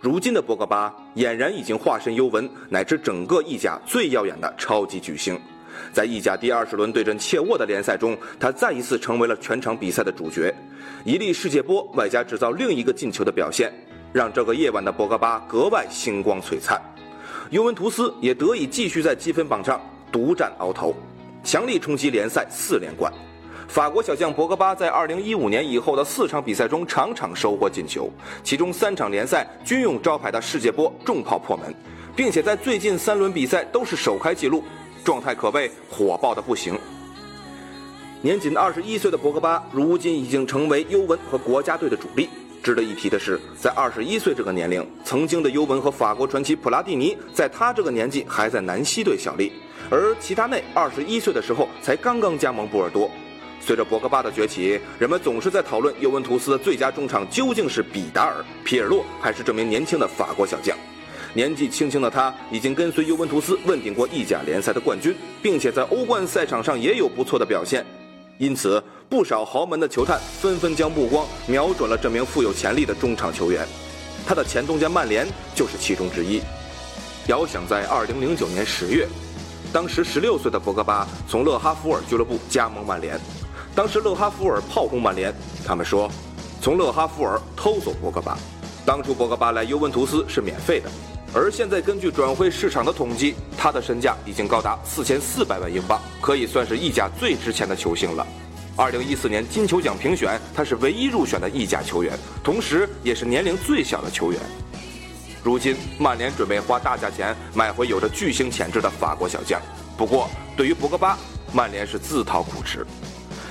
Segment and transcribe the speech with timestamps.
[0.00, 5.36] 如今的博格巴俨然已经化身尤文乃至整个意甲最耀眼的超级巨星。
[5.92, 10.54] 在意甲第二十轮对阵切沃的联赛中，他再一次成为了全场比赛的主角。
[11.04, 13.72] 一粒世界波外加制造另一个进球的表现，
[14.12, 16.80] 让这个夜晚的博格巴格外星光璀璨。
[17.50, 19.80] 尤文图斯也得以继续在积分榜上
[20.12, 20.94] 独占鳌头，
[21.42, 23.12] 强力冲击联赛四连冠。
[23.68, 28.10] 法国小将博格巴在2015年以后的四场比赛中场场收获进球，
[28.42, 31.72] 其中三场联赛均用招牌的世界波重炮破门，
[32.16, 34.64] 并且在最近三轮比赛都是首开纪录，
[35.04, 36.78] 状态可谓火爆的不行。
[38.22, 42.30] 年仅二十一岁的博格巴，如今已经成为尤文和国家队的主力。
[42.62, 49.52] 值得一提的是，在二十一岁这个年龄，曾经的尤文和法国传奇普拉蒂尼，在他这个年纪还在南希队效力，
[49.90, 53.10] 而齐达内二十一岁的时候才刚刚加盟波尔多。
[53.60, 60.76] 随着博格巴的崛起，人们总是在讨论尤文图斯的最佳中场究竟是比达尔、皮尔洛还是这名年轻的法国小将。
[61.34, 67.84] 年纪轻轻的他已经跟随尤文图斯问鼎过意甲联赛的冠军，并且在欧冠赛场上也有不错的表现。
[68.38, 73.66] 因此，不少豪门的球探纷纷将目光瞄准了这名富有潜力的中场球员。
[74.26, 76.40] 他的前东家曼联就是其中之一。
[77.26, 79.06] 遥想在2009年10月，
[79.70, 83.20] 当时16岁的博格巴从勒哈弗尔俱乐部加盟曼联。
[83.78, 85.32] 当时勒哈弗尔炮轰曼联，
[85.64, 86.10] 他们说，
[86.60, 88.36] 从勒哈弗尔偷走博格巴。
[88.84, 90.90] 当初博格巴来尤文图斯是免费的，
[91.32, 98.26] 而现在根据转会市场的统计，他的身价已经高达四千四百万英镑，可以算是意甲最值钱的球星了。
[98.74, 104.40] 二零一四年金球奖评选，他是唯一入选的意甲球员，同时也是年龄最小的球员。
[105.44, 109.62] 如今曼联准备花大价钱买回有着巨星潜质的法国小将，
[109.96, 111.16] 不过对于博格巴，
[111.52, 112.84] 曼联是自讨苦吃。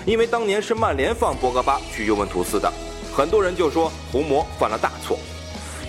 [0.07, 2.71] 因为当年是曼联放博格巴去尤文图斯的，
[3.13, 5.19] 很多人就说红魔犯了大错。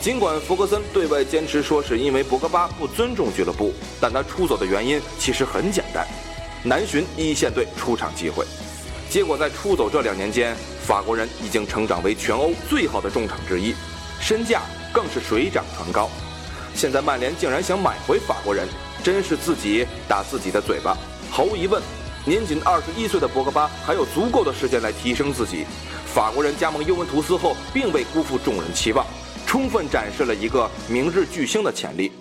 [0.00, 6.04] 尽管弗格森对外坚持说是因为博格巴不尊重俱乐部，但他出走的原因其实很简单，
[6.64, 8.44] 难寻一线队出场机会。
[9.08, 13.72] 结果在出走这两年间，法国人已经成长为全欧最好的中场之一，
[14.18, 14.62] 身价
[14.92, 16.10] 更是水涨船高。
[16.74, 18.66] 现在曼联竟然想买回法国人，
[19.00, 20.98] 真是自己打自己的嘴巴。
[21.30, 21.80] 毫无疑问。
[22.28, 25.64] 年仅二十一岁的博格巴还有足够的时间来提升自己。
[26.06, 29.06] 法国人加盟尤文图斯后，并未辜负众人期望，
[29.46, 32.12] 充分展示了一个明日巨星的潜力。